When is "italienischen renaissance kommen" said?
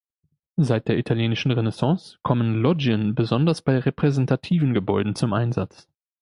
0.97-2.55